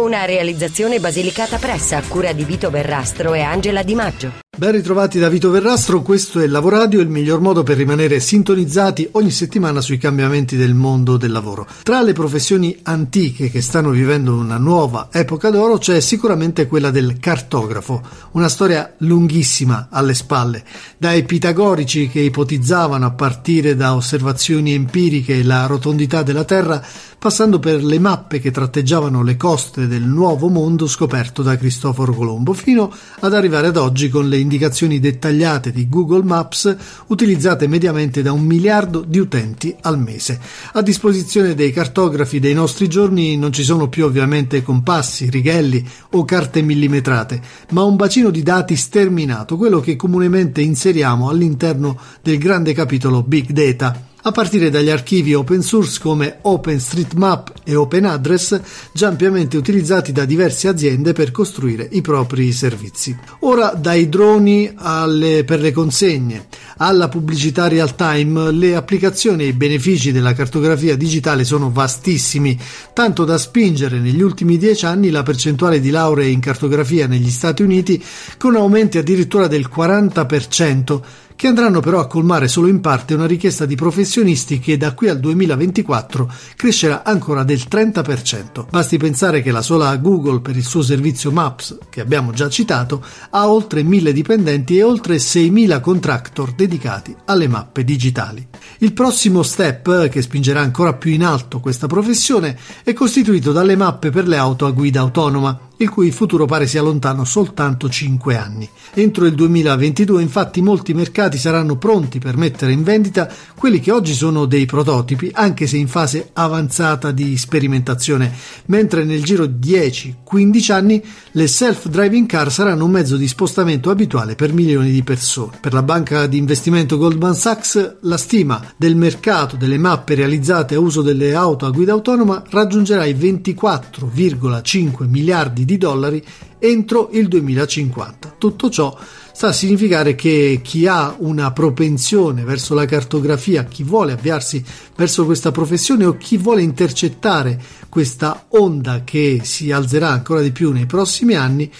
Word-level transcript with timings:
Una 0.00 0.24
realizzazione 0.24 0.98
basilicata 0.98 1.58
pressa 1.58 1.98
a 1.98 2.02
cura 2.02 2.32
di 2.32 2.42
Vito 2.44 2.70
Verrastro 2.70 3.34
e 3.34 3.42
Angela 3.42 3.82
Di 3.82 3.94
Maggio. 3.94 4.32
Ben 4.56 4.72
ritrovati 4.72 5.18
da 5.18 5.28
Vito 5.28 5.50
Verrastro, 5.50 6.02
questo 6.02 6.40
è 6.40 6.46
Lavoradio, 6.46 7.00
il 7.00 7.08
miglior 7.08 7.40
modo 7.40 7.62
per 7.62 7.76
rimanere 7.76 8.18
sintonizzati 8.18 9.08
ogni 9.12 9.30
settimana 9.30 9.80
sui 9.80 9.96
cambiamenti 9.96 10.56
del 10.56 10.74
mondo 10.74 11.16
del 11.16 11.32
lavoro. 11.32 11.66
Tra 11.82 12.02
le 12.02 12.12
professioni 12.12 12.78
antiche 12.82 13.50
che 13.50 13.60
stanno 13.60 13.90
vivendo 13.90 14.34
una 14.34 14.58
nuova 14.58 15.08
epoca 15.12 15.50
d'oro 15.50 15.76
c'è 15.78 16.00
sicuramente 16.00 16.66
quella 16.66 16.90
del 16.90 17.18
cartografo, 17.18 18.02
una 18.32 18.48
storia 18.48 18.94
lunghissima 18.98 19.88
alle 19.90 20.14
spalle, 20.14 20.64
dai 20.96 21.24
pitagorici 21.24 22.08
che 22.08 22.20
ipotizzavano 22.20 23.06
a 23.06 23.12
partire 23.12 23.76
da 23.76 23.94
osservazioni 23.94 24.72
empiriche 24.72 25.42
la 25.42 25.66
rotondità 25.66 26.22
della 26.22 26.44
Terra 26.44 26.82
passando 27.20 27.58
per 27.58 27.84
le 27.84 27.98
mappe 27.98 28.40
che 28.40 28.50
tratteggiavano 28.50 29.22
le 29.22 29.36
coste 29.36 29.86
del 29.90 30.04
nuovo 30.04 30.48
mondo 30.48 30.86
scoperto 30.86 31.42
da 31.42 31.58
Cristoforo 31.58 32.14
Colombo, 32.14 32.52
fino 32.52 32.90
ad 33.18 33.34
arrivare 33.34 33.66
ad 33.66 33.76
oggi 33.76 34.08
con 34.08 34.28
le 34.28 34.38
indicazioni 34.38 35.00
dettagliate 35.00 35.72
di 35.72 35.88
Google 35.88 36.22
Maps 36.22 36.74
utilizzate 37.08 37.66
mediamente 37.66 38.22
da 38.22 38.30
un 38.30 38.42
miliardo 38.42 39.00
di 39.00 39.18
utenti 39.18 39.76
al 39.82 39.98
mese. 39.98 40.40
A 40.74 40.80
disposizione 40.80 41.54
dei 41.54 41.72
cartografi 41.72 42.38
dei 42.38 42.54
nostri 42.54 42.88
giorni 42.88 43.36
non 43.36 43.52
ci 43.52 43.64
sono 43.64 43.88
più 43.88 44.04
ovviamente 44.04 44.62
compassi, 44.62 45.28
righelli 45.28 45.84
o 46.10 46.24
carte 46.24 46.62
millimetrate, 46.62 47.42
ma 47.72 47.82
un 47.82 47.96
bacino 47.96 48.30
di 48.30 48.44
dati 48.44 48.76
sterminato, 48.76 49.56
quello 49.56 49.80
che 49.80 49.96
comunemente 49.96 50.60
inseriamo 50.60 51.28
all'interno 51.28 51.98
del 52.22 52.38
grande 52.38 52.72
capitolo 52.72 53.22
Big 53.24 53.50
Data 53.50 54.08
a 54.22 54.32
partire 54.32 54.70
dagli 54.70 54.90
archivi 54.90 55.34
open 55.34 55.62
source 55.62 55.98
come 56.00 56.38
OpenStreetMap 56.42 57.52
e 57.64 57.74
OpenAddress, 57.74 58.60
già 58.92 59.08
ampiamente 59.08 59.56
utilizzati 59.56 60.12
da 60.12 60.24
diverse 60.24 60.68
aziende 60.68 61.12
per 61.12 61.30
costruire 61.30 61.88
i 61.90 62.00
propri 62.00 62.52
servizi. 62.52 63.16
Ora 63.40 63.74
dai 63.74 64.08
droni 64.08 64.70
alle, 64.74 65.44
per 65.44 65.60
le 65.60 65.72
consegne 65.72 66.46
alla 66.82 67.08
pubblicità 67.08 67.68
real 67.68 67.94
time, 67.94 68.50
le 68.52 68.74
applicazioni 68.74 69.44
e 69.44 69.48
i 69.48 69.52
benefici 69.52 70.12
della 70.12 70.32
cartografia 70.32 70.96
digitale 70.96 71.44
sono 71.44 71.70
vastissimi, 71.70 72.58
tanto 72.92 73.24
da 73.24 73.38
spingere 73.38 73.98
negli 73.98 74.22
ultimi 74.22 74.56
dieci 74.56 74.86
anni 74.86 75.10
la 75.10 75.22
percentuale 75.22 75.80
di 75.80 75.90
lauree 75.90 76.28
in 76.28 76.40
cartografia 76.40 77.06
negli 77.06 77.30
Stati 77.30 77.62
Uniti 77.62 78.02
con 78.38 78.56
aumenti 78.56 78.98
addirittura 78.98 79.46
del 79.46 79.68
40%, 79.74 81.00
che 81.40 81.46
andranno 81.46 81.80
però 81.80 82.00
a 82.00 82.06
colmare 82.06 82.48
solo 82.48 82.66
in 82.66 82.82
parte 82.82 83.14
una 83.14 83.24
richiesta 83.24 83.64
di 83.64 83.74
professionisti 83.74 84.58
che 84.58 84.76
da 84.76 84.92
qui 84.92 85.08
al 85.08 85.18
2024 85.18 86.30
crescerà 86.54 87.02
ancora 87.02 87.44
del 87.44 87.62
30%. 87.66 88.66
Basti 88.68 88.98
pensare 88.98 89.40
che 89.40 89.50
la 89.50 89.62
sola 89.62 89.96
Google 89.96 90.40
per 90.40 90.54
il 90.58 90.66
suo 90.66 90.82
servizio 90.82 91.32
Maps, 91.32 91.78
che 91.88 92.02
abbiamo 92.02 92.32
già 92.32 92.50
citato, 92.50 93.02
ha 93.30 93.50
oltre 93.50 93.82
1000 93.82 94.12
dipendenti 94.12 94.76
e 94.76 94.82
oltre 94.82 95.18
6000 95.18 95.80
contractor 95.80 96.52
dedicati 96.52 97.16
alle 97.24 97.48
mappe 97.48 97.84
digitali. 97.84 98.46
Il 98.80 98.92
prossimo 98.92 99.42
step, 99.42 100.10
che 100.10 100.20
spingerà 100.20 100.60
ancora 100.60 100.92
più 100.92 101.10
in 101.10 101.24
alto 101.24 101.60
questa 101.60 101.86
professione, 101.86 102.54
è 102.84 102.92
costituito 102.92 103.52
dalle 103.52 103.76
mappe 103.76 104.10
per 104.10 104.28
le 104.28 104.36
auto 104.36 104.66
a 104.66 104.72
guida 104.72 105.00
autonoma, 105.00 105.68
il 105.80 105.88
cui 105.88 106.10
futuro 106.10 106.44
pare 106.44 106.66
sia 106.66 106.82
lontano 106.82 107.24
soltanto 107.24 107.88
5 107.88 108.36
anni. 108.36 108.68
Entro 108.92 109.24
il 109.24 109.34
2022 109.34 110.20
infatti 110.20 110.60
molti 110.60 110.92
mercati 110.92 111.38
saranno 111.38 111.76
pronti 111.76 112.18
per 112.18 112.36
mettere 112.36 112.72
in 112.72 112.82
vendita 112.82 113.32
quelli 113.54 113.80
che 113.80 113.90
oggi 113.90 114.12
sono 114.12 114.44
dei 114.44 114.66
prototipi, 114.66 115.30
anche 115.32 115.66
se 115.66 115.78
in 115.78 115.88
fase 115.88 116.30
avanzata 116.34 117.12
di 117.12 117.36
sperimentazione, 117.36 118.32
mentre 118.66 119.04
nel 119.04 119.22
giro 119.22 119.46
di 119.46 119.70
10-15 119.70 120.72
anni 120.72 121.02
le 121.32 121.46
self-driving 121.46 122.26
car 122.26 122.52
saranno 122.52 122.84
un 122.84 122.90
mezzo 122.90 123.16
di 123.16 123.28
spostamento 123.28 123.90
abituale 123.90 124.34
per 124.34 124.52
milioni 124.52 124.90
di 124.90 125.02
persone. 125.02 125.58
Per 125.60 125.72
la 125.72 125.82
banca 125.82 126.26
di 126.26 126.36
investimento 126.36 126.98
Goldman 126.98 127.34
Sachs 127.34 127.96
la 128.02 128.18
stima 128.18 128.62
del 128.76 128.96
mercato 128.96 129.56
delle 129.56 129.78
mappe 129.78 130.14
realizzate 130.14 130.74
a 130.74 130.80
uso 130.80 131.00
delle 131.02 131.34
auto 131.34 131.64
a 131.66 131.70
guida 131.70 131.92
autonoma 131.92 132.42
raggiungerà 132.50 133.04
i 133.04 133.14
24,5 133.14 135.08
miliardi 135.08 135.64
di 135.64 135.69
di 135.70 135.78
dollari 135.78 136.22
entro 136.58 137.10
il 137.12 137.28
2050. 137.28 138.34
Tutto 138.38 138.70
ciò 138.70 138.96
sta 139.32 139.48
a 139.48 139.52
significare 139.52 140.14
che 140.14 140.60
chi 140.62 140.86
ha 140.86 141.14
una 141.18 141.52
propensione 141.52 142.42
verso 142.42 142.74
la 142.74 142.84
cartografia, 142.84 143.64
chi 143.64 143.84
vuole 143.84 144.12
avviarsi 144.12 144.62
verso 144.96 145.24
questa 145.24 145.52
professione 145.52 146.04
o 146.04 146.16
chi 146.16 146.36
vuole 146.36 146.62
intercettare 146.62 147.58
questa 147.88 148.46
onda 148.50 149.02
che 149.04 149.40
si 149.44 149.70
alzerà 149.70 150.10
ancora 150.10 150.42
di 150.42 150.50
più 150.50 150.72
nei 150.72 150.86
prossimi 150.86 151.34
anni, 151.34 151.70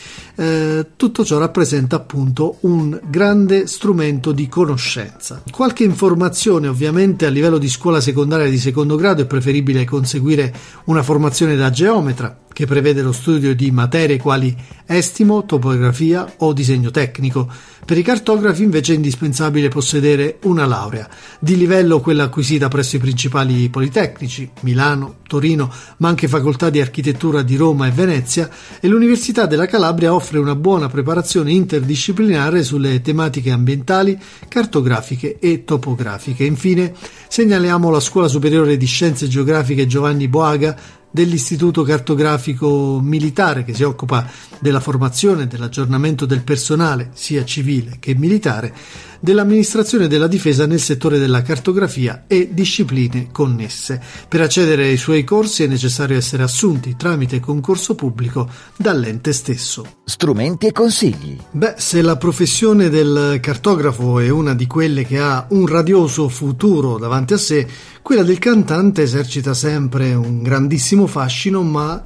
eh, 0.41 0.87
tutto 0.97 1.23
ciò 1.23 1.37
rappresenta 1.37 1.97
appunto 1.97 2.57
un 2.61 2.99
grande 3.09 3.67
strumento 3.67 4.33
di 4.33 4.49
conoscenza. 4.49 5.43
Qualche 5.51 5.85
informazione 5.85 6.67
ovviamente 6.67 7.27
a 7.27 7.29
livello 7.29 7.59
di 7.59 7.69
scuola 7.69 8.01
secondaria 8.01 8.49
di 8.49 8.57
secondo 8.57 8.97
grado 8.97 9.21
è 9.21 9.27
preferibile 9.27 9.85
conseguire 9.85 10.51
una 10.85 11.03
formazione 11.03 11.57
da 11.57 11.69
geometra 11.69 12.39
che 12.53 12.67
prevede 12.67 13.01
lo 13.01 13.13
studio 13.13 13.55
di 13.55 13.71
materie 13.71 14.19
quali 14.19 14.55
estimo, 14.87 15.47
topografia 15.47 16.31
o 16.39 16.53
disegno 16.53 16.91
tecnico. 16.91 17.51
Per 17.85 17.97
i 17.97 18.03
cartografi 18.03 18.63
invece 18.63 18.93
è 18.93 18.97
indispensabile 18.97 19.69
possedere 19.69 20.39
una 20.43 20.67
laurea, 20.67 21.09
di 21.39 21.57
livello 21.57 22.01
quella 22.01 22.25
acquisita 22.25 22.69
presso 22.69 22.97
i 22.97 22.99
principali 23.01 23.69
politecnici, 23.69 24.51
Milano, 24.61 25.17
Torino, 25.27 25.73
ma 25.99 26.09
anche 26.09 26.29
facoltà 26.29 26.71
di 26.71 26.81
architettura 26.81 27.43
di 27.43 27.57
Roma 27.57 27.87
e 27.87 27.93
Venezia, 27.93 28.51
e 28.79 28.87
l'Università 28.89 29.47
della 29.47 29.67
Calabria 29.67 30.15
offre 30.15 30.30
una 30.39 30.55
buona 30.55 30.89
preparazione 30.89 31.53
interdisciplinare 31.53 32.63
sulle 32.63 33.01
tematiche 33.01 33.51
ambientali, 33.51 34.19
cartografiche 34.49 35.39
e 35.39 35.65
topografiche. 35.65 36.45
Infine 36.45 36.95
segnaliamo 37.29 37.91
la 37.91 38.01
Scuola 38.01 38.29
Superiore 38.29 38.77
di 38.77 38.87
Scienze 38.87 39.29
Geografiche 39.29 39.87
Giovanni 39.87 40.29
Boaga, 40.29 40.77
dell'Istituto 41.11 41.83
Cartografico 41.83 43.01
Militare 43.03 43.65
che 43.65 43.75
si 43.75 43.83
occupa 43.83 44.29
della 44.61 44.81
formazione 44.81 45.43
e 45.43 45.47
dell'aggiornamento 45.47 46.27
del 46.27 46.43
personale, 46.43 47.11
sia 47.15 47.45
civile 47.45 47.97
che 47.99 48.15
militare, 48.15 48.75
dell'amministrazione 49.21 50.09
della 50.09 50.27
difesa 50.27 50.67
nel 50.67 50.81
settore 50.81 51.19
della 51.19 51.43
cartografia 51.43 52.25
e 52.27 52.49
discipline 52.53 53.29
connesse. 53.31 54.01
Per 54.29 54.41
accedere 54.41 54.87
ai 54.87 54.97
suoi 54.97 55.25
corsi 55.25 55.63
è 55.63 55.67
necessario 55.67 56.17
essere 56.17 56.43
assunti 56.43 56.97
tramite 56.97 57.39
concorso 57.39 57.95
pubblico 57.95 58.49
dall'ente 58.77 59.33
stesso. 59.33 59.99
Strumenti 60.05 60.67
e 60.67 60.73
consigli. 60.73 61.37
Beh, 61.51 61.75
se 61.77 62.01
la 62.03 62.17
professione 62.17 62.89
del 62.89 63.39
cartografo 63.41 64.19
è 64.19 64.31
una 64.31 64.55
di 64.55 64.67
quelle 64.67 65.05
che 65.05 65.19
ha 65.19 65.47
un 65.51 65.67
radioso 65.67 66.29
futuro 66.29 66.99
davanti 66.99 67.35
a 67.35 67.39
sé, 67.39 67.67
quella 68.03 68.23
del 68.23 68.39
cantante 68.39 69.03
esercita 69.03 69.55
sempre 69.55 70.15
un 70.15 70.43
grandissimo 70.43 71.07
fascino, 71.07 71.63
ma 71.63 72.05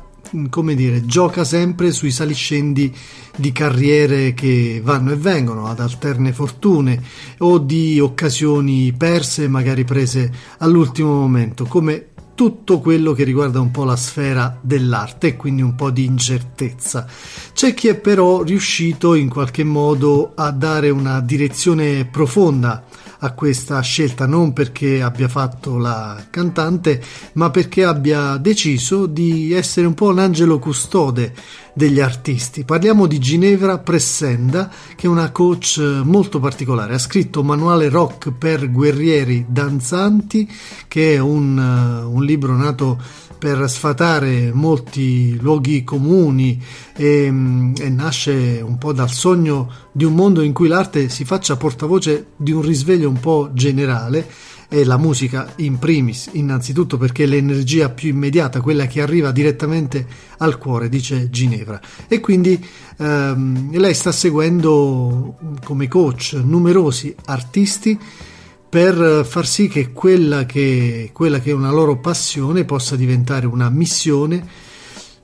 come 0.50 0.74
dire, 0.74 1.04
gioca 1.06 1.44
sempre 1.44 1.92
sui 1.92 2.10
saliscendi 2.10 2.92
di 3.36 3.52
carriere 3.52 4.34
che 4.34 4.80
vanno 4.82 5.12
e 5.12 5.16
vengono 5.16 5.66
ad 5.66 5.80
alterne 5.80 6.32
fortune 6.32 7.00
o 7.38 7.58
di 7.58 8.00
occasioni 8.00 8.92
perse, 8.92 9.48
magari 9.48 9.84
prese 9.84 10.32
all'ultimo 10.58 11.14
momento, 11.14 11.64
come 11.64 12.08
tutto 12.34 12.80
quello 12.80 13.12
che 13.12 13.22
riguarda 13.22 13.60
un 13.60 13.70
po' 13.70 13.84
la 13.84 13.96
sfera 13.96 14.58
dell'arte 14.60 15.28
e 15.28 15.36
quindi 15.36 15.62
un 15.62 15.76
po' 15.76 15.90
di 15.90 16.04
incertezza. 16.04 17.06
C'è 17.52 17.74
chi 17.74 17.88
è 17.88 17.94
però 17.94 18.42
riuscito 18.42 19.14
in 19.14 19.28
qualche 19.28 19.62
modo 19.62 20.32
a 20.34 20.50
dare 20.50 20.90
una 20.90 21.20
direzione 21.20 22.04
profonda 22.06 22.84
a 23.24 23.32
questa 23.32 23.80
scelta, 23.80 24.26
non 24.26 24.52
perché 24.52 25.00
abbia 25.00 25.28
fatto 25.28 25.78
la 25.78 26.22
cantante, 26.28 27.02
ma 27.34 27.50
perché 27.50 27.84
abbia 27.84 28.36
deciso 28.36 29.06
di 29.06 29.52
essere 29.52 29.86
un 29.86 29.94
po' 29.94 30.10
l'angelo 30.10 30.58
custode 30.58 31.34
degli 31.74 32.00
artisti. 32.00 32.64
Parliamo 32.64 33.06
di 33.06 33.18
Ginevra 33.18 33.78
Pressenda, 33.78 34.70
che 34.94 35.06
è 35.06 35.10
una 35.10 35.30
coach 35.30 35.78
molto 36.04 36.40
particolare. 36.40 36.94
Ha 36.94 36.98
scritto 36.98 37.42
Manuale 37.42 37.88
Rock 37.88 38.30
per 38.30 38.70
guerrieri 38.70 39.44
danzanti, 39.48 40.50
che 40.88 41.14
è 41.14 41.18
un, 41.18 41.58
un 41.58 42.24
libro 42.24 42.56
nato 42.56 42.98
per 43.36 43.68
sfatare 43.68 44.52
molti 44.54 45.36
luoghi 45.38 45.84
comuni 45.84 46.58
e, 46.96 47.26
e, 47.26 47.90
nasce 47.90 48.62
un 48.64 48.78
po' 48.78 48.94
dal 48.94 49.10
sogno 49.10 49.70
di 49.92 50.04
un 50.04 50.14
mondo 50.14 50.40
in 50.40 50.54
cui 50.54 50.66
l'arte 50.66 51.10
si 51.10 51.26
faccia 51.26 51.56
portavoce 51.56 52.28
di 52.36 52.52
un 52.52 52.62
risveglio 52.62 53.06
un 53.06 53.20
po' 53.20 53.50
generale 53.52 54.26
e 54.74 54.82
la 54.82 54.96
musica 54.96 55.52
in 55.58 55.78
primis, 55.78 56.30
innanzitutto 56.32 56.96
perché 56.96 57.22
è 57.22 57.26
l'energia 57.26 57.90
più 57.90 58.08
immediata, 58.08 58.60
quella 58.60 58.88
che 58.88 59.00
arriva 59.00 59.30
direttamente 59.30 60.04
al 60.38 60.58
cuore, 60.58 60.88
dice 60.88 61.30
Ginevra. 61.30 61.80
E 62.08 62.18
quindi 62.18 62.60
ehm, 62.98 63.70
lei 63.78 63.94
sta 63.94 64.10
seguendo 64.10 65.38
come 65.62 65.86
coach 65.86 66.40
numerosi 66.42 67.14
artisti 67.26 67.96
per 68.68 69.24
far 69.24 69.46
sì 69.46 69.68
che 69.68 69.92
quella, 69.92 70.44
che 70.44 71.10
quella 71.12 71.38
che 71.38 71.50
è 71.50 71.54
una 71.54 71.70
loro 71.70 72.00
passione 72.00 72.64
possa 72.64 72.96
diventare 72.96 73.46
una 73.46 73.70
missione 73.70 74.44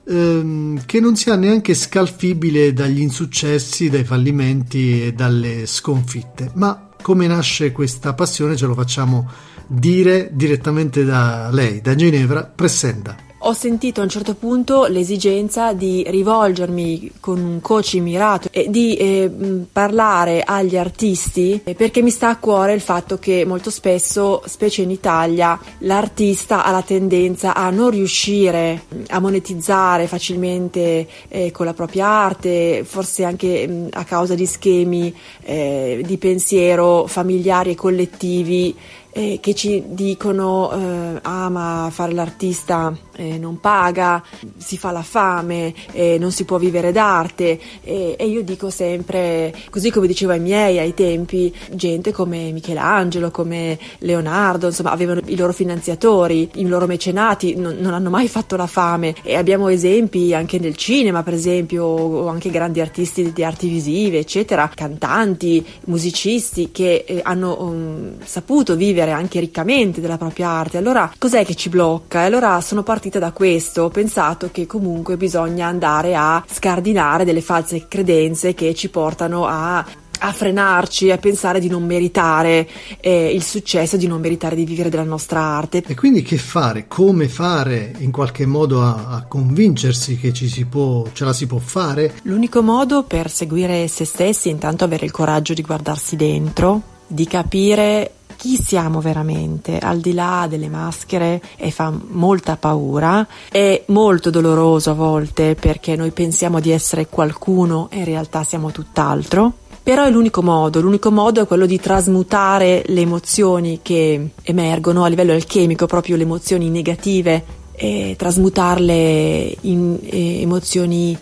ehm, 0.07 0.85
che 0.85 1.01
non 1.01 1.17
sia 1.17 1.35
neanche 1.35 1.73
scalfibile 1.73 2.71
dagli 2.71 3.01
insuccessi, 3.01 3.89
dai 3.89 4.05
fallimenti 4.05 5.07
e 5.07 5.11
dalle 5.11 5.65
sconfitte, 5.65 6.51
ma 6.53 6.85
come 7.01 7.27
nasce 7.27 7.71
questa 7.71 8.13
passione 8.13 8.55
ce 8.55 8.65
lo 8.65 8.73
facciamo 8.73 9.29
dire 9.67 10.29
direttamente 10.31 11.03
da 11.03 11.49
lei, 11.51 11.81
da 11.81 11.95
Ginevra, 11.95 12.43
presenta 12.43 13.29
ho 13.43 13.53
sentito 13.53 14.01
a 14.01 14.03
un 14.03 14.09
certo 14.09 14.35
punto 14.35 14.85
l'esigenza 14.85 15.73
di 15.73 16.03
rivolgermi 16.07 17.13
con 17.19 17.39
un 17.39 17.61
coach 17.61 17.93
immirato 17.93 18.49
e 18.51 18.69
di 18.69 18.95
eh, 18.95 19.31
parlare 19.71 20.43
agli 20.45 20.77
artisti 20.77 21.59
eh, 21.63 21.73
perché 21.73 22.01
mi 22.01 22.11
sta 22.11 22.29
a 22.29 22.37
cuore 22.37 22.73
il 22.73 22.81
fatto 22.81 23.17
che 23.17 23.43
molto 23.45 23.71
spesso, 23.71 24.43
specie 24.45 24.83
in 24.83 24.91
Italia, 24.91 25.59
l'artista 25.79 26.63
ha 26.63 26.71
la 26.71 26.83
tendenza 26.83 27.55
a 27.55 27.69
non 27.71 27.89
riuscire 27.89 28.83
a 29.07 29.19
monetizzare 29.19 30.07
facilmente 30.07 31.07
eh, 31.27 31.51
con 31.51 31.65
la 31.65 31.73
propria 31.73 32.07
arte, 32.07 32.83
forse 32.83 33.23
anche 33.23 33.67
mh, 33.67 33.87
a 33.93 34.03
causa 34.03 34.35
di 34.35 34.45
schemi 34.45 35.13
eh, 35.43 36.03
di 36.05 36.17
pensiero 36.17 37.07
familiari 37.07 37.71
e 37.71 37.75
collettivi 37.75 38.75
eh, 39.11 39.39
che 39.41 39.53
ci 39.53 39.83
dicono 39.87 40.71
eh, 40.71 41.19
ah 41.21 41.89
fare 41.91 42.13
l'artista 42.13 42.95
eh, 43.15 43.37
non 43.37 43.59
paga, 43.59 44.23
si 44.57 44.77
fa 44.77 44.91
la 44.91 45.03
fame, 45.03 45.73
eh, 45.91 46.17
non 46.19 46.31
si 46.31 46.45
può 46.45 46.57
vivere 46.57 46.91
d'arte. 46.91 47.59
E 47.83 48.15
io 48.25 48.41
dico 48.43 48.69
sempre, 48.69 49.53
così 49.69 49.91
come 49.91 50.07
dicevo 50.07 50.31
ai 50.31 50.39
miei 50.39 50.79
ai 50.79 50.93
tempi, 50.93 51.53
gente 51.71 52.11
come 52.11 52.51
Michelangelo, 52.51 53.31
come 53.31 53.77
Leonardo, 53.99 54.67
insomma 54.67 54.91
avevano 54.91 55.21
i 55.25 55.35
loro 55.35 55.53
finanziatori, 55.53 56.49
i 56.55 56.67
loro 56.67 56.87
mecenati, 56.87 57.55
non, 57.55 57.77
non 57.79 57.93
hanno 57.93 58.09
mai 58.09 58.27
fatto 58.27 58.55
la 58.55 58.67
fame. 58.67 59.15
E 59.23 59.35
abbiamo 59.35 59.67
esempi 59.67 60.33
anche 60.33 60.57
nel 60.59 60.75
cinema 60.75 61.23
per 61.23 61.33
esempio 61.33 61.83
o 61.85 62.27
anche 62.27 62.49
grandi 62.49 62.81
artisti 62.81 63.31
di 63.31 63.43
arti 63.43 63.67
visive 63.67 64.19
eccetera, 64.19 64.69
cantanti, 64.73 65.65
musicisti 65.85 66.71
che 66.71 67.03
eh, 67.05 67.19
hanno 67.23 67.61
um, 67.61 68.13
saputo 68.23 68.75
vivere 68.75 69.00
vivere 69.01 69.11
anche 69.11 69.39
riccamente 69.39 70.01
della 70.01 70.17
propria 70.17 70.49
arte. 70.49 70.77
Allora 70.77 71.11
cos'è 71.17 71.43
che 71.43 71.55
ci 71.55 71.69
blocca? 71.69 72.21
E 72.21 72.25
allora 72.25 72.61
sono 72.61 72.83
partita 72.83 73.19
da 73.19 73.31
questo, 73.31 73.83
ho 73.83 73.89
pensato 73.89 74.49
che 74.51 74.67
comunque 74.67 75.17
bisogna 75.17 75.67
andare 75.67 76.15
a 76.15 76.43
scardinare 76.47 77.25
delle 77.25 77.41
false 77.41 77.87
credenze 77.87 78.53
che 78.53 78.73
ci 78.73 78.89
portano 78.89 79.45
a 79.47 79.85
a 80.23 80.31
frenarci, 80.33 81.09
a 81.09 81.17
pensare 81.17 81.59
di 81.59 81.67
non 81.67 81.83
meritare 81.83 82.69
eh, 82.99 83.33
il 83.33 83.41
successo, 83.41 83.97
di 83.97 84.05
non 84.05 84.21
meritare 84.21 84.55
di 84.55 84.65
vivere 84.65 84.89
della 84.89 85.01
nostra 85.01 85.41
arte. 85.41 85.83
E 85.87 85.95
quindi 85.95 86.21
che 86.21 86.37
fare? 86.37 86.85
Come 86.87 87.27
fare 87.27 87.95
in 87.97 88.11
qualche 88.11 88.45
modo 88.45 88.83
a, 88.83 89.07
a 89.07 89.25
convincersi 89.25 90.17
che 90.17 90.31
ci 90.31 90.47
si 90.47 90.65
può, 90.65 91.07
ce 91.11 91.25
la 91.25 91.33
si 91.33 91.47
può 91.47 91.57
fare? 91.57 92.19
L'unico 92.25 92.61
modo 92.61 93.01
per 93.01 93.31
seguire 93.31 93.87
se 93.87 94.05
stessi 94.05 94.49
è 94.49 94.51
intanto 94.51 94.83
avere 94.83 95.05
il 95.05 95.11
coraggio 95.11 95.55
di 95.55 95.63
guardarsi 95.63 96.15
dentro, 96.15 96.83
di 97.07 97.25
capire 97.25 98.11
chi 98.41 98.59
siamo 98.59 99.01
veramente, 99.01 99.77
al 99.77 99.99
di 99.99 100.13
là 100.13 100.47
delle 100.49 100.67
maschere, 100.67 101.39
e 101.57 101.69
fa 101.69 101.93
molta 102.07 102.57
paura, 102.57 103.27
è 103.51 103.83
molto 103.89 104.31
doloroso 104.31 104.89
a 104.89 104.93
volte 104.95 105.53
perché 105.53 105.95
noi 105.95 106.09
pensiamo 106.09 106.59
di 106.59 106.71
essere 106.71 107.05
qualcuno 107.05 107.87
e 107.91 107.99
in 107.99 108.05
realtà 108.05 108.43
siamo 108.43 108.71
tutt'altro. 108.71 109.53
Però 109.83 110.05
è 110.05 110.09
l'unico 110.09 110.41
modo, 110.41 110.81
l'unico 110.81 111.11
modo 111.11 111.43
è 111.43 111.45
quello 111.45 111.67
di 111.67 111.79
trasmutare 111.79 112.81
le 112.87 113.01
emozioni 113.01 113.81
che 113.83 114.31
emergono 114.41 115.03
a 115.03 115.07
livello 115.07 115.33
alchemico, 115.33 115.85
proprio 115.85 116.15
le 116.15 116.23
emozioni 116.23 116.71
negative, 116.71 117.45
e 117.73 118.15
trasmutarle 118.17 119.55
in 119.61 119.99
eh, 120.01 120.41
emozioni 120.41 121.15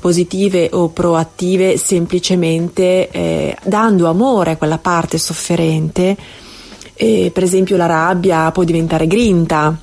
positive 0.00 0.70
o 0.72 0.88
proattive 0.88 1.76
semplicemente 1.78 3.08
eh, 3.10 3.56
dando 3.62 4.08
amore 4.08 4.50
a 4.50 4.56
quella 4.56 4.78
parte 4.78 5.18
sofferente 5.18 6.42
e, 6.94 7.30
per 7.32 7.42
esempio 7.42 7.76
la 7.76 7.86
rabbia 7.86 8.50
può 8.50 8.64
diventare 8.64 9.06
grinta, 9.06 9.76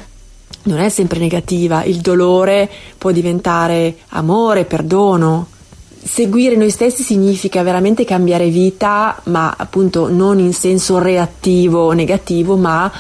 non 0.64 0.80
è 0.80 0.90
sempre 0.90 1.20
negativa, 1.20 1.84
il 1.84 1.98
dolore 1.98 2.70
può 2.98 3.12
diventare 3.12 3.98
amore, 4.10 4.66
perdono. 4.66 5.48
Seguire 6.04 6.56
noi 6.56 6.72
stessi 6.72 7.04
significa 7.04 7.62
veramente 7.64 8.06
cambiare 8.06 8.50
vita, 8.50 9.20
ma 9.26 9.54
appunto 9.56 10.10
non 10.10 10.40
in 10.40 10.54
senso 10.54 10.98
reattivo 11.00 11.86
o 11.86 11.92
negativo, 11.92 12.58
ma 12.58 12.92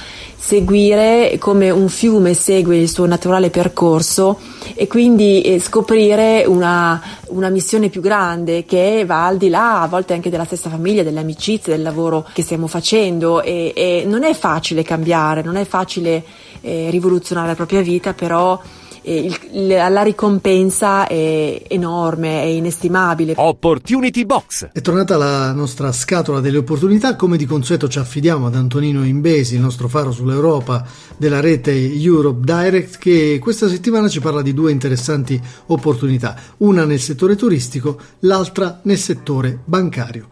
seguire 0.43 1.38
come 1.38 1.69
un 1.69 1.88
fiume 1.88 2.33
segue 2.33 2.75
il 2.75 2.89
suo 2.89 3.05
naturale 3.05 3.51
percorso 3.51 4.39
e 4.73 4.88
quindi 4.88 5.43
eh, 5.43 5.59
scoprire 5.59 6.45
una, 6.47 6.99
una, 7.27 7.49
missione 7.49 7.89
più 7.89 8.01
grande 8.01 8.65
che 8.65 9.05
va 9.05 9.27
al 9.27 9.38
di 9.38 9.49
là 9.49 9.83
a 9.83 9.88
volte 9.88 10.15
anche 10.15 10.31
della 10.31 10.45
stessa 10.45 10.71
famiglia, 10.71 11.03
delle 11.03 11.19
amicizie, 11.19 11.75
del 11.75 11.83
lavoro 11.83 12.27
che 12.33 12.41
stiamo 12.41 12.65
facendo. 12.65 13.43
E, 13.43 13.71
e 13.75 14.03
non 14.07 14.23
è 14.23 14.33
facile 14.33 14.81
cambiare, 14.81 15.43
non 15.43 15.57
è 15.57 15.63
facile 15.63 16.23
eh, 16.61 16.88
rivoluzionare 16.89 17.49
la 17.49 17.55
propria 17.55 17.81
vita, 17.81 18.13
però 18.13 18.59
il, 19.03 19.68
la 19.68 20.01
ricompensa 20.03 21.07
è 21.07 21.63
enorme, 21.68 22.42
è 22.42 22.45
inestimabile. 22.45 23.33
Opportunity 23.36 24.25
Box. 24.25 24.69
È 24.71 24.81
tornata 24.81 25.18
la 25.18 25.51
nostra 25.53 25.92
scatola 25.92 26.39
delle 26.39 26.57
opportunità, 26.57 27.15
come 27.15 27.38
di 27.38 27.45
consueto 27.45 27.88
ci 27.88 28.00
affidiamo 28.00 28.48
ad 28.48 28.56
Antonino 28.56 29.03
Imbesi, 29.03 29.56
il 29.56 29.62
nostro 29.62 29.88
faro 29.88 30.12
sull'Europa 30.12 30.86
della 31.18 31.39
rete 31.39 31.71
Europe 31.71 32.39
Direct, 32.44 32.98
che 32.98 33.39
questa 33.42 33.68
settimana 33.68 34.07
ci 34.07 34.19
parla 34.19 34.42
di 34.42 34.53
due 34.53 34.71
interessanti 34.71 35.39
opportunità, 35.68 36.36
una 36.57 36.86
nel 36.86 37.00
settore 37.00 37.36
turistico, 37.36 38.00
l'altra 38.19 38.80
nel 38.83 38.98
settore 38.98 39.59
bancario. 39.63 40.27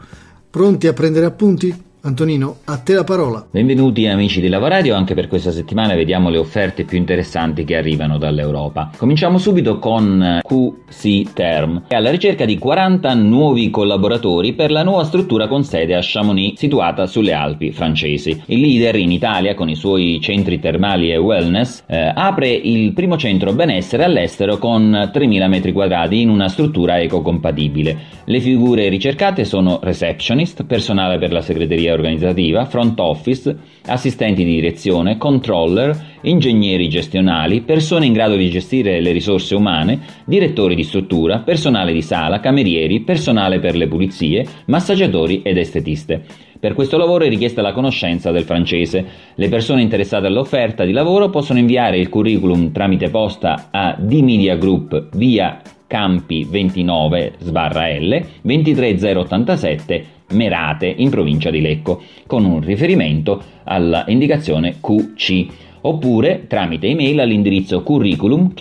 Pronti 0.49 0.87
a 0.87 0.93
prendere 0.93 1.25
appunti? 1.25 1.87
Antonino, 2.01 2.59
a 2.63 2.77
te 2.77 2.93
la 2.93 3.03
parola. 3.03 3.45
Benvenuti 3.51 4.07
amici 4.07 4.39
di 4.39 4.47
Lavoradio, 4.47 4.95
anche 4.95 5.13
per 5.15 5.27
questa 5.27 5.51
settimana 5.51 5.95
vediamo 5.95 6.29
le 6.29 6.37
offerte 6.37 6.85
più 6.85 6.97
interessanti 6.97 7.65
che 7.65 7.75
arrivano 7.75 8.17
dall'Europa. 8.17 8.91
Cominciamo 8.95 9.37
subito 9.37 9.79
con 9.79 10.39
QC 10.41 11.33
Term, 11.33 11.83
è 11.89 11.95
alla 11.95 12.09
ricerca 12.09 12.45
di 12.45 12.57
40 12.57 13.13
nuovi 13.15 13.69
collaboratori 13.69 14.53
per 14.53 14.71
la 14.71 14.83
nuova 14.83 15.03
struttura 15.03 15.49
con 15.49 15.65
sede 15.65 15.93
a 15.93 15.99
Chamonix, 16.01 16.57
situata 16.57 17.05
sulle 17.05 17.33
Alpi 17.33 17.73
francesi. 17.73 18.43
Il 18.45 18.61
leader 18.61 18.95
in 18.95 19.11
Italia, 19.11 19.53
con 19.53 19.67
i 19.67 19.75
suoi 19.75 20.19
centri 20.21 20.57
termali 20.57 21.11
e 21.11 21.17
wellness, 21.17 21.83
eh, 21.85 22.13
apre 22.15 22.49
il 22.49 22.93
primo 22.93 23.17
centro 23.17 23.51
benessere 23.51 24.05
all'estero 24.05 24.57
con 24.57 25.11
3.000 25.13 25.49
m2 25.49 26.13
in 26.13 26.29
una 26.29 26.47
struttura 26.47 26.97
ecocompatibile. 27.01 27.97
Le 28.23 28.39
figure 28.39 28.87
ricercate 28.87 29.43
sono 29.43 29.79
receptionist, 29.83 30.63
personale 30.63 31.17
per 31.17 31.33
la 31.33 31.41
segreteria 31.41 31.87
organizzativa, 31.91 32.65
front 32.65 32.99
office, 32.99 33.55
assistenti 33.85 34.43
di 34.43 34.55
direzione, 34.55 35.17
controller, 35.17 36.17
ingegneri 36.21 36.89
gestionali, 36.89 37.61
persone 37.61 38.05
in 38.05 38.13
grado 38.13 38.35
di 38.35 38.49
gestire 38.49 38.99
le 39.01 39.11
risorse 39.11 39.55
umane, 39.55 39.99
direttori 40.25 40.75
di 40.75 40.83
struttura, 40.83 41.39
personale 41.39 41.93
di 41.93 42.01
sala, 42.01 42.39
camerieri, 42.39 43.01
personale 43.01 43.59
per 43.59 43.75
le 43.75 43.87
pulizie, 43.87 44.45
massaggiatori 44.65 45.41
ed 45.41 45.57
estetiste. 45.57 46.23
Per 46.59 46.73
questo 46.73 46.97
lavoro 46.97 47.23
è 47.23 47.29
richiesta 47.29 47.61
la 47.61 47.71
conoscenza 47.71 48.31
del 48.31 48.43
francese. 48.43 49.05
Le 49.35 49.47
persone 49.47 49.81
interessate 49.81 50.27
all'offerta 50.27 50.83
di 50.83 50.91
lavoro 50.91 51.29
possono 51.29 51.57
inviare 51.57 51.97
il 51.97 52.09
curriculum 52.09 52.73
tramite 52.73 53.09
posta 53.09 53.69
a 53.71 53.95
D-Media 53.97 54.57
Group 54.57 55.15
via 55.15 55.61
Campi 55.87 56.45
29 56.47 57.33
sbarra 57.39 57.87
L 57.97 58.23
23087 58.41 60.05
Merate 60.31 60.87
in 60.87 61.09
provincia 61.09 61.49
di 61.49 61.61
Lecco, 61.61 62.01
con 62.27 62.45
un 62.45 62.61
riferimento 62.61 63.41
alla 63.63 64.05
indicazione 64.07 64.75
QC 64.79 65.47
oppure 65.81 66.45
tramite 66.47 66.87
email 66.87 67.19
all'indirizzo 67.19 67.83
curriculum 67.83 68.53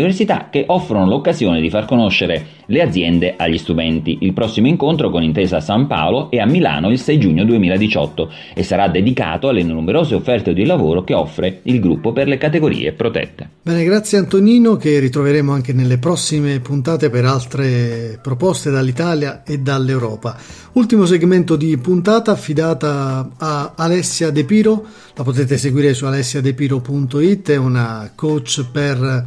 che 0.50 0.64
offrono 0.66 1.06
l'occasione 1.06 1.60
di 1.60 1.70
far 1.70 1.84
conoscere 1.84 2.56
le 2.66 2.82
aziende 2.82 3.34
agli 3.36 3.58
studenti. 3.58 4.18
Il 4.20 4.32
prossimo 4.32 4.66
incontro 4.66 5.10
con 5.10 5.22
Intesa 5.22 5.60
San 5.60 5.86
Paolo 5.86 6.30
è 6.30 6.38
a 6.38 6.46
Milano 6.46 6.90
il 6.90 6.98
6 6.98 7.18
giugno 7.18 7.44
2018 7.44 8.30
e 8.54 8.62
sarà 8.62 8.88
dedicato 8.88 9.48
alle 9.48 9.62
numerose 9.62 10.14
offerte 10.14 10.52
di 10.52 10.64
lavoro 10.64 11.04
che 11.04 11.14
offre 11.14 11.60
il 11.62 11.80
gruppo 11.80 12.12
per 12.12 12.28
le 12.28 12.36
categorie 12.36 12.92
protette. 12.92 13.48
Bene, 13.62 13.84
grazie 13.84 14.18
Antonino 14.18 14.76
che 14.76 14.98
ritroveremo 14.98 15.52
anche 15.52 15.72
nelle 15.72 15.98
prossime 15.98 16.60
puntate 16.60 17.10
per 17.10 17.24
altre 17.24 18.18
proposte 18.22 18.70
dall'Italia 18.70 19.42
e 19.44 19.58
dall'Europa. 19.58 20.36
Ultimo 20.72 21.06
segmento 21.06 21.56
di 21.56 21.76
puntata 21.78 22.32
affidata 22.32 23.30
a 23.36 23.72
Alessia 23.76 24.30
De 24.30 24.44
Piro, 24.44 24.84
la 25.14 25.24
potete 25.24 25.56
seguire 25.58 25.92
su 25.94 26.04
alessiadepiro.it, 26.04 27.50
è 27.50 27.56
una 27.56 28.12
coach 28.14 28.64
per 28.70 29.26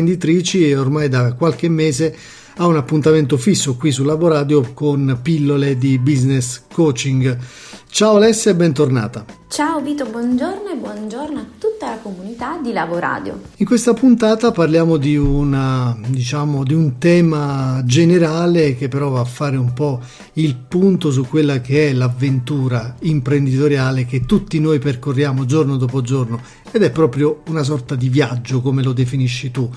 imprenditrici 0.00 0.66
e 0.66 0.76
ormai 0.76 1.08
da 1.08 1.34
qualche 1.34 1.68
mese 1.68 2.16
ha 2.56 2.66
un 2.66 2.76
appuntamento 2.76 3.36
fisso 3.36 3.76
qui 3.76 3.92
su 3.92 4.02
Laboradio 4.02 4.72
con 4.72 5.18
pillole 5.22 5.76
di 5.78 5.98
business 5.98 6.62
coaching. 6.72 7.38
Ciao 7.92 8.16
Alessia 8.16 8.52
e 8.52 8.54
bentornata. 8.54 9.24
Ciao 9.48 9.80
Vito, 9.80 10.06
buongiorno 10.06 10.70
e 10.70 10.76
buongiorno 10.76 11.40
a 11.40 11.44
tutta 11.58 11.90
la 11.90 11.98
comunità 12.00 12.56
di 12.62 12.72
Lavoradio. 12.72 13.40
In 13.56 13.66
questa 13.66 13.94
puntata 13.94 14.52
parliamo 14.52 14.96
di, 14.96 15.16
una, 15.16 15.98
diciamo, 16.06 16.62
di 16.62 16.72
un 16.72 16.98
tema 16.98 17.82
generale 17.84 18.76
che 18.76 18.86
però 18.86 19.08
va 19.10 19.20
a 19.20 19.24
fare 19.24 19.56
un 19.56 19.72
po' 19.72 20.00
il 20.34 20.54
punto 20.56 21.10
su 21.10 21.26
quella 21.26 21.60
che 21.60 21.88
è 21.88 21.92
l'avventura 21.92 22.94
imprenditoriale 23.00 24.06
che 24.06 24.24
tutti 24.24 24.60
noi 24.60 24.78
percorriamo 24.78 25.44
giorno 25.44 25.76
dopo 25.76 26.00
giorno 26.00 26.40
ed 26.70 26.84
è 26.84 26.92
proprio 26.92 27.42
una 27.48 27.64
sorta 27.64 27.96
di 27.96 28.08
viaggio 28.08 28.60
come 28.60 28.84
lo 28.84 28.92
definisci 28.92 29.50
tu. 29.50 29.68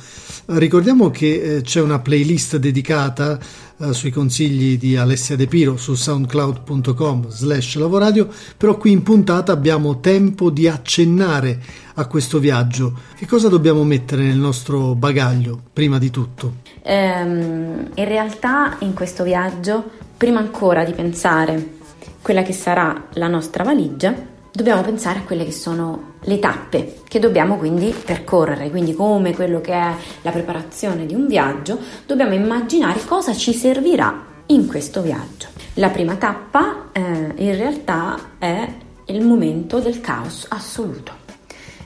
Ricordiamo 0.45 1.09
che 1.09 1.55
eh, 1.55 1.61
c'è 1.61 1.81
una 1.81 1.99
playlist 1.99 2.57
dedicata 2.57 3.39
eh, 3.77 3.93
sui 3.93 4.11
consigli 4.11 4.77
di 4.77 4.95
Alessia 4.95 5.35
De 5.35 5.47
Piro 5.47 5.77
su 5.77 5.95
soundcloud.com 5.95 7.29
slash 7.29 7.75
lavoradio, 7.75 8.27
però 8.57 8.77
qui 8.77 8.91
in 8.91 9.03
puntata 9.03 9.51
abbiamo 9.51 9.99
tempo 9.99 10.49
di 10.49 10.67
accennare 10.67 11.59
a 11.95 12.05
questo 12.07 12.39
viaggio. 12.39 12.93
Che 13.15 13.25
cosa 13.25 13.49
dobbiamo 13.49 13.83
mettere 13.83 14.23
nel 14.23 14.37
nostro 14.37 14.95
bagaglio 14.95 15.59
prima 15.71 15.97
di 15.97 16.09
tutto? 16.09 16.55
Um, 16.83 17.89
in 17.93 18.05
realtà 18.05 18.77
in 18.79 18.93
questo 18.93 19.23
viaggio, 19.23 19.89
prima 20.17 20.39
ancora 20.39 20.83
di 20.83 20.93
pensare 20.93 21.81
quella 22.21 22.41
che 22.41 22.53
sarà 22.53 23.07
la 23.13 23.27
nostra 23.27 23.63
valigia, 23.63 24.31
dobbiamo 24.53 24.83
pensare 24.83 25.19
a 25.19 25.21
quelle 25.23 25.45
che 25.45 25.51
sono 25.51 26.11
le 26.21 26.37
tappe 26.37 26.99
che 27.07 27.17
dobbiamo 27.19 27.57
quindi 27.57 27.91
percorrere, 27.91 28.69
quindi 28.69 28.93
come 28.93 29.33
quello 29.33 29.59
che 29.61 29.73
è 29.73 29.93
la 30.21 30.31
preparazione 30.31 31.07
di 31.07 31.15
un 31.15 31.25
viaggio, 31.25 31.79
dobbiamo 32.05 32.35
immaginare 32.35 33.03
cosa 33.03 33.33
ci 33.33 33.51
servirà 33.53 34.25
in 34.47 34.67
questo 34.67 35.01
viaggio. 35.01 35.47
La 35.75 35.89
prima 35.89 36.15
tappa 36.15 36.89
eh, 36.91 37.01
in 37.35 37.57
realtà 37.57 38.15
è 38.37 38.71
il 39.05 39.21
momento 39.25 39.79
del 39.79 39.99
caos 40.01 40.45
assoluto. 40.49 41.11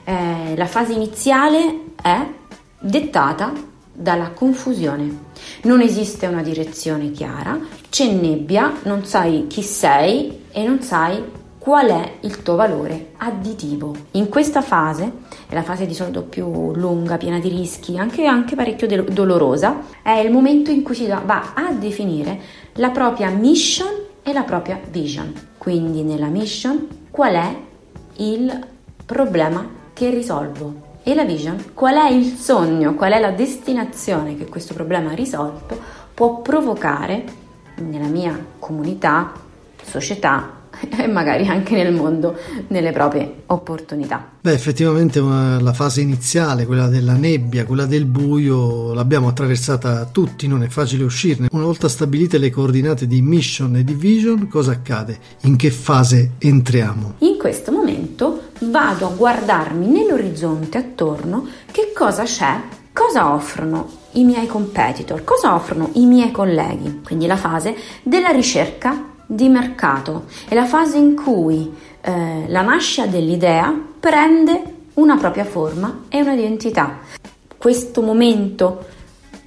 Eh, 0.04 0.54
la 0.56 0.66
fase 0.66 0.92
iniziale 0.92 1.84
è 2.02 2.28
dettata 2.80 3.54
dalla 3.94 4.32
confusione. 4.32 5.26
Non 5.64 5.80
esiste 5.80 6.28
una 6.28 6.44
direzione 6.44 7.12
chiara, 7.12 7.58
c'è 7.90 8.12
nebbia, 8.12 8.74
non 8.84 9.06
sai 9.06 9.48
chi 9.48 9.64
sei 9.64 10.44
e 10.52 10.64
non 10.66 10.82
sai 10.82 11.37
qual 11.68 11.90
è 11.90 12.14
il 12.22 12.44
tuo 12.44 12.56
valore 12.56 13.08
additivo. 13.18 13.94
In 14.12 14.30
questa 14.30 14.62
fase, 14.62 15.12
è 15.50 15.54
la 15.54 15.64
fase 15.64 15.86
di 15.86 15.94
solito 15.94 16.22
più 16.22 16.74
lunga, 16.74 17.18
piena 17.18 17.40
di 17.40 17.50
rischi, 17.50 17.98
anche, 17.98 18.24
anche 18.24 18.56
parecchio 18.56 18.88
de- 18.88 19.04
dolorosa, 19.04 19.82
è 20.02 20.12
il 20.12 20.32
momento 20.32 20.72
in 20.72 20.82
cui 20.82 20.96
si 20.96 21.08
va 21.08 21.52
a 21.54 21.74
definire 21.74 22.40
la 22.76 22.92
propria 22.92 23.30
mission 23.32 23.94
e 24.24 24.32
la 24.32 24.44
propria 24.44 24.80
vision. 24.90 25.34
Quindi 25.58 26.04
nella 26.04 26.28
mission 26.28 26.88
qual 27.12 27.34
è 27.34 27.54
il 28.20 28.66
problema 29.06 29.70
che 29.92 30.10
risolvo 30.10 31.00
e 31.04 31.14
la 31.14 31.26
vision 31.26 31.74
qual 31.74 31.96
è 31.96 32.10
il 32.10 32.28
sogno, 32.38 32.94
qual 32.94 33.12
è 33.12 33.20
la 33.20 33.32
destinazione 33.32 34.38
che 34.38 34.46
questo 34.46 34.74
problema 34.74 35.12
risolto 35.12 35.78
può 36.14 36.40
provocare 36.40 37.26
nella 37.80 38.08
mia 38.08 38.42
comunità, 38.58 39.34
società 39.84 40.58
e 40.98 41.08
magari 41.08 41.48
anche 41.48 41.76
nel 41.76 41.94
mondo 41.94 42.36
nelle 42.68 42.92
proprie 42.92 43.44
opportunità. 43.48 44.26
Beh, 44.42 44.54
effettivamente 44.54 45.20
la 45.20 45.74
fase 45.74 46.02
iniziale, 46.02 46.66
quella 46.66 46.88
della 46.88 47.14
nebbia, 47.14 47.66
quella 47.66 47.86
del 47.86 48.06
buio, 48.06 48.94
l'abbiamo 48.94 49.28
attraversata 49.28 50.06
tutti, 50.06 50.48
non 50.48 50.64
è 50.64 50.68
facile 50.68 51.04
uscirne. 51.04 51.48
Una 51.52 51.66
volta 51.66 51.88
stabilite 51.88 52.38
le 52.38 52.50
coordinate 52.50 53.08
di 53.08 53.22
mission 53.22 53.76
e 53.76 53.84
di 53.84 53.94
vision, 53.94 54.48
cosa 54.48 54.72
accade? 54.72 55.18
In 55.42 55.56
che 55.56 55.72
fase 55.72 56.32
entriamo? 56.38 57.16
In 57.20 57.38
questo 57.38 57.72
momento 57.72 58.50
vado 58.62 59.08
a 59.08 59.12
guardarmi 59.12 59.88
nell'orizzonte 59.88 60.78
attorno 60.78 61.48
che 61.72 61.92
cosa 61.94 62.24
c'è, 62.24 62.60
cosa 62.94 63.34
offrono 63.34 64.06
i 64.14 64.24
miei 64.24 64.48
competitor, 64.48 65.24
cosa 65.24 65.54
offrono 65.54 65.90
i 65.94 66.06
miei 66.06 66.32
colleghi. 66.32 67.02
Quindi 67.04 67.28
la 67.28 67.38
fase 67.38 67.76
della 68.04 68.30
ricerca 68.30 69.16
di 69.28 69.50
mercato, 69.50 70.26
è 70.48 70.56
la 70.56 70.66
fase 70.66 70.98
in 70.98 71.16
cui 71.16 71.72
eh, 72.02 72.46
la 72.48 72.62
nascita 72.62 73.06
dell'idea 73.06 73.78
prende 74.00 74.76
una 74.94 75.18
propria 75.18 75.44
forma 75.44 76.06
e 76.08 76.22
un'identità. 76.22 77.00
Questo 77.58 78.02
momento 78.02 78.86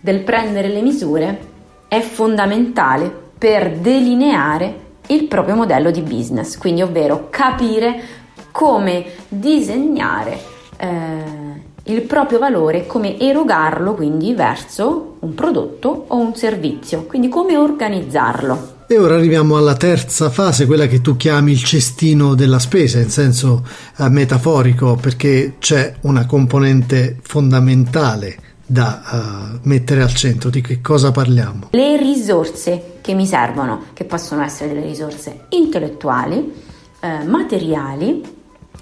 del 0.00 0.20
prendere 0.20 0.68
le 0.68 0.82
misure 0.82 1.48
è 1.88 2.00
fondamentale 2.00 3.12
per 3.36 3.78
delineare 3.78 4.88
il 5.08 5.24
proprio 5.24 5.56
modello 5.56 5.90
di 5.90 6.02
business, 6.02 6.56
quindi 6.56 6.82
ovvero 6.82 7.28
capire 7.30 8.18
come 8.52 9.06
disegnare 9.28 10.38
eh, 10.76 11.49
il 11.92 12.02
proprio 12.02 12.38
valore, 12.38 12.86
come 12.86 13.18
erogarlo 13.18 13.94
quindi 13.94 14.34
verso 14.34 15.16
un 15.20 15.34
prodotto 15.34 16.06
o 16.08 16.16
un 16.16 16.34
servizio, 16.34 17.04
quindi 17.04 17.28
come 17.28 17.56
organizzarlo. 17.56 18.78
E 18.86 18.98
ora 18.98 19.14
arriviamo 19.14 19.56
alla 19.56 19.76
terza 19.76 20.30
fase, 20.30 20.66
quella 20.66 20.86
che 20.86 21.00
tu 21.00 21.16
chiami 21.16 21.52
il 21.52 21.62
cestino 21.62 22.34
della 22.34 22.58
spesa, 22.58 22.98
in 22.98 23.08
senso 23.08 23.64
eh, 23.98 24.08
metaforico, 24.08 24.96
perché 24.96 25.54
c'è 25.60 25.94
una 26.00 26.26
componente 26.26 27.18
fondamentale 27.22 28.36
da 28.66 29.02
uh, 29.04 29.58
mettere 29.62 30.02
al 30.02 30.14
centro. 30.14 30.50
Di 30.50 30.60
che 30.60 30.80
cosa 30.80 31.10
parliamo? 31.10 31.68
Le 31.70 31.96
risorse 31.96 32.98
che 33.00 33.14
mi 33.14 33.26
servono, 33.26 33.84
che 33.92 34.04
possono 34.04 34.42
essere 34.42 34.74
delle 34.74 34.86
risorse 34.86 35.46
intellettuali, 35.50 36.52
eh, 37.00 37.24
materiali, 37.24 38.22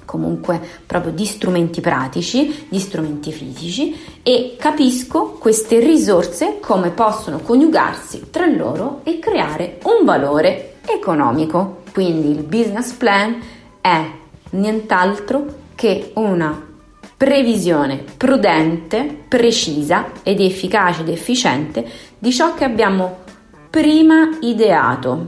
comunque 0.09 0.59
proprio 0.87 1.13
di 1.13 1.27
strumenti 1.27 1.83
pratici, 1.83 2.67
di 2.71 2.79
strumenti 2.79 3.31
fisici 3.31 3.95
e 4.23 4.57
capisco 4.59 5.37
queste 5.39 5.81
risorse 5.81 6.59
come 6.61 6.89
possono 6.89 7.41
coniugarsi 7.41 8.29
tra 8.31 8.47
loro 8.47 9.03
e 9.05 9.19
creare 9.19 9.79
un 9.83 10.07
valore 10.07 10.77
economico. 10.87 11.83
Quindi 11.93 12.31
il 12.31 12.43
business 12.43 12.93
plan 12.93 13.39
è 13.83 14.07
nient'altro 14.51 15.45
che 15.75 16.13
una 16.15 16.65
previsione 17.15 18.03
prudente, 18.17 19.25
precisa 19.29 20.13
ed 20.23 20.41
efficace 20.41 21.03
ed 21.03 21.11
efficiente 21.11 21.87
di 22.19 22.33
ciò 22.33 22.55
che 22.55 22.65
abbiamo 22.65 23.19
prima 23.69 24.39
ideato 24.41 25.27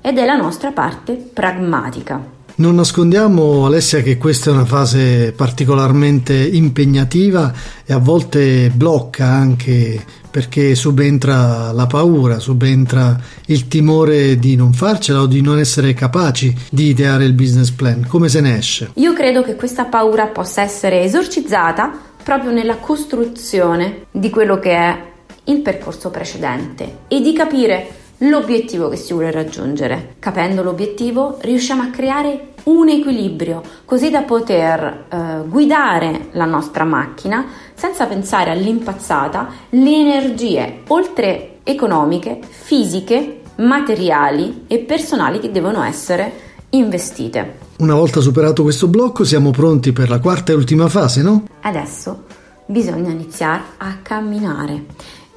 ed 0.00 0.18
è 0.18 0.24
la 0.24 0.36
nostra 0.36 0.72
parte 0.72 1.14
pragmatica. 1.14 2.38
Non 2.60 2.74
nascondiamo 2.74 3.64
Alessia 3.64 4.02
che 4.02 4.18
questa 4.18 4.50
è 4.50 4.52
una 4.52 4.66
fase 4.66 5.32
particolarmente 5.32 6.34
impegnativa 6.34 7.50
e 7.86 7.94
a 7.94 7.96
volte 7.96 8.68
blocca 8.68 9.24
anche 9.24 9.98
perché 10.30 10.74
subentra 10.74 11.72
la 11.72 11.86
paura, 11.86 12.38
subentra 12.38 13.18
il 13.46 13.66
timore 13.66 14.38
di 14.38 14.56
non 14.56 14.74
farcela 14.74 15.22
o 15.22 15.26
di 15.26 15.40
non 15.40 15.58
essere 15.58 15.94
capaci 15.94 16.54
di 16.70 16.88
ideare 16.88 17.24
il 17.24 17.32
business 17.32 17.70
plan. 17.70 18.04
Come 18.06 18.28
se 18.28 18.42
ne 18.42 18.58
esce? 18.58 18.90
Io 18.96 19.14
credo 19.14 19.42
che 19.42 19.56
questa 19.56 19.86
paura 19.86 20.26
possa 20.26 20.60
essere 20.60 21.02
esorcizzata 21.02 21.90
proprio 22.22 22.50
nella 22.50 22.76
costruzione 22.76 24.04
di 24.10 24.28
quello 24.28 24.58
che 24.58 24.72
è 24.72 25.02
il 25.44 25.62
percorso 25.62 26.10
precedente 26.10 26.98
e 27.08 27.22
di 27.22 27.32
capire 27.32 27.99
l'obiettivo 28.20 28.88
che 28.88 28.96
si 28.96 29.12
vuole 29.12 29.30
raggiungere. 29.30 30.16
Capendo 30.18 30.62
l'obiettivo 30.62 31.38
riusciamo 31.40 31.82
a 31.82 31.88
creare 31.88 32.48
un 32.64 32.88
equilibrio 32.88 33.62
così 33.84 34.10
da 34.10 34.22
poter 34.22 35.06
eh, 35.08 35.48
guidare 35.48 36.28
la 36.32 36.44
nostra 36.44 36.84
macchina 36.84 37.46
senza 37.74 38.06
pensare 38.06 38.50
all'impazzata 38.50 39.48
le 39.70 39.96
energie 39.96 40.80
oltre 40.88 41.58
economiche, 41.62 42.40
fisiche, 42.46 43.40
materiali 43.56 44.64
e 44.66 44.78
personali 44.78 45.38
che 45.38 45.50
devono 45.50 45.82
essere 45.82 46.48
investite. 46.70 47.58
Una 47.78 47.94
volta 47.94 48.20
superato 48.20 48.62
questo 48.62 48.88
blocco 48.88 49.24
siamo 49.24 49.50
pronti 49.50 49.92
per 49.92 50.08
la 50.08 50.18
quarta 50.18 50.52
e 50.52 50.54
ultima 50.54 50.88
fase, 50.88 51.22
no? 51.22 51.44
Adesso 51.62 52.24
bisogna 52.66 53.10
iniziare 53.10 53.62
a 53.78 53.96
camminare 54.02 54.84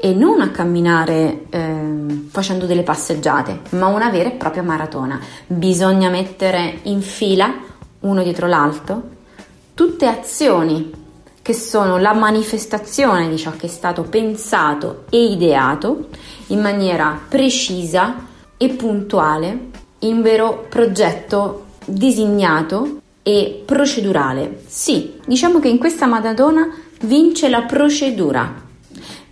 e 0.03 0.13
non 0.13 0.41
a 0.41 0.49
camminare 0.49 1.45
eh, 1.49 2.25
facendo 2.27 2.65
delle 2.65 2.83
passeggiate, 2.83 3.61
ma 3.69 3.85
una 3.85 4.09
vera 4.09 4.27
e 4.27 4.33
propria 4.33 4.61
maratona. 4.61 5.17
Bisogna 5.47 6.09
mettere 6.09 6.79
in 6.83 7.01
fila, 7.01 7.53
uno 8.01 8.21
dietro 8.21 8.47
l'altro, 8.47 9.01
tutte 9.73 10.05
azioni 10.05 10.91
che 11.41 11.53
sono 11.53 11.97
la 11.99 12.11
manifestazione 12.11 13.29
di 13.29 13.37
ciò 13.37 13.51
che 13.55 13.67
è 13.67 13.69
stato 13.69 14.01
pensato 14.03 15.05
e 15.09 15.23
ideato 15.23 16.09
in 16.47 16.59
maniera 16.59 17.17
precisa 17.25 18.25
e 18.57 18.69
puntuale, 18.71 19.69
in 19.99 20.21
vero 20.21 20.65
progetto 20.67 21.67
disegnato 21.85 22.99
e 23.23 23.63
procedurale. 23.65 24.63
Sì, 24.67 25.13
diciamo 25.25 25.59
che 25.59 25.69
in 25.69 25.77
questa 25.77 26.07
maratona 26.07 26.67
vince 27.03 27.47
la 27.47 27.61
procedura 27.61 28.62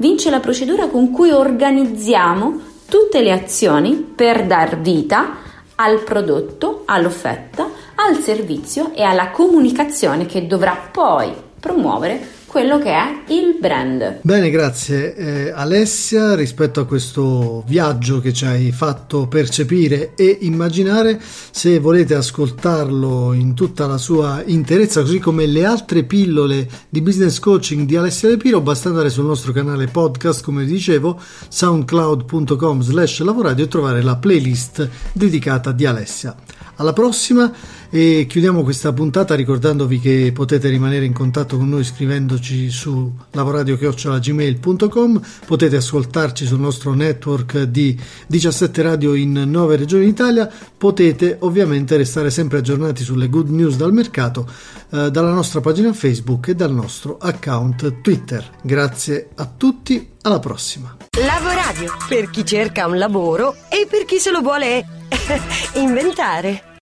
vince 0.01 0.31
la 0.31 0.39
procedura 0.39 0.87
con 0.87 1.11
cui 1.11 1.29
organizziamo 1.29 2.59
tutte 2.89 3.21
le 3.21 3.31
azioni 3.31 3.93
per 3.93 4.47
dar 4.47 4.79
vita 4.79 5.37
al 5.75 6.01
prodotto, 6.01 6.81
all'offerta, 6.85 7.69
al 7.93 8.17
servizio 8.17 8.93
e 8.95 9.03
alla 9.03 9.29
comunicazione 9.29 10.25
che 10.25 10.47
dovrà 10.47 10.75
poi 10.91 11.31
promuovere 11.59 12.19
quello 12.51 12.79
che 12.79 12.91
è 12.91 13.23
il 13.29 13.55
brand. 13.61 14.19
Bene, 14.23 14.49
grazie 14.49 15.15
eh, 15.15 15.51
Alessia 15.51 16.35
rispetto 16.35 16.81
a 16.81 16.85
questo 16.85 17.63
viaggio 17.65 18.19
che 18.19 18.33
ci 18.33 18.43
hai 18.43 18.73
fatto 18.73 19.25
percepire 19.27 20.15
e 20.15 20.39
immaginare. 20.41 21.17
Se 21.21 21.79
volete 21.79 22.13
ascoltarlo 22.13 23.31
in 23.31 23.53
tutta 23.53 23.87
la 23.87 23.97
sua 23.97 24.43
interezza, 24.45 24.99
così 24.99 25.19
come 25.19 25.45
le 25.45 25.63
altre 25.63 26.03
pillole 26.03 26.67
di 26.89 27.01
business 27.01 27.39
coaching 27.39 27.87
di 27.87 27.95
Alessia 27.95 28.27
Lepiro, 28.27 28.59
basta 28.59 28.89
andare 28.89 29.09
sul 29.09 29.23
nostro 29.23 29.53
canale 29.53 29.87
podcast, 29.87 30.43
come 30.43 30.65
dicevo, 30.65 31.17
soundcloud.com 31.47 32.81
slash 32.81 33.21
lavoradio 33.21 33.63
e 33.63 33.67
trovare 33.69 34.01
la 34.01 34.17
playlist 34.17 34.89
dedicata 35.13 35.71
di 35.71 35.85
Alessia. 35.85 36.35
Alla 36.81 36.93
prossima 36.93 37.53
e 37.91 38.25
chiudiamo 38.27 38.63
questa 38.63 38.91
puntata 38.91 39.35
ricordandovi 39.35 39.99
che 39.99 40.31
potete 40.33 40.67
rimanere 40.67 41.05
in 41.05 41.13
contatto 41.13 41.57
con 41.57 41.69
noi 41.69 41.83
scrivendoci 41.83 42.71
su 42.71 43.13
lavoradio.gmail.com 43.29 45.21
potete 45.45 45.75
ascoltarci 45.75 46.47
sul 46.47 46.59
nostro 46.59 46.95
network 46.95 47.63
di 47.63 47.95
17 48.25 48.81
radio 48.81 49.13
in 49.13 49.33
9 49.33 49.75
regioni 49.75 50.05
d'Italia. 50.05 50.49
Potete 50.75 51.37
ovviamente 51.41 51.97
restare 51.97 52.31
sempre 52.31 52.57
aggiornati 52.57 53.03
sulle 53.03 53.29
good 53.29 53.49
news 53.49 53.75
dal 53.75 53.93
mercato 53.93 54.49
eh, 54.89 55.11
dalla 55.11 55.33
nostra 55.33 55.61
pagina 55.61 55.93
Facebook 55.93 56.47
e 56.47 56.55
dal 56.55 56.73
nostro 56.73 57.19
account 57.19 58.01
Twitter. 58.01 58.43
Grazie 58.63 59.29
a 59.35 59.45
tutti 59.45 60.13
alla 60.23 60.39
prossima. 60.39 60.97
Lavoradio 61.11 61.95
per 62.09 62.31
chi 62.31 62.43
cerca 62.43 62.87
un 62.87 62.97
lavoro 62.97 63.53
e 63.69 63.85
per 63.87 64.05
chi 64.05 64.17
se 64.17 64.31
lo 64.31 64.41
vuole 64.41 64.83
inventare 65.75 66.69